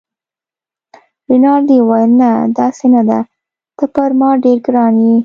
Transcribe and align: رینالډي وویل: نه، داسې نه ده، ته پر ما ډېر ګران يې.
رینالډي 1.29 1.77
وویل: 1.81 2.11
نه، 2.21 2.29
داسې 2.59 2.85
نه 2.95 3.01
ده، 3.09 3.19
ته 3.77 3.85
پر 3.93 4.09
ما 4.19 4.29
ډېر 4.43 4.57
ګران 4.65 4.95
يې. 5.05 5.15